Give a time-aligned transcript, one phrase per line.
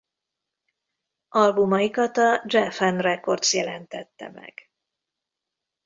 [1.41, 4.69] Albumaikat a Geffen Records jelentette meg.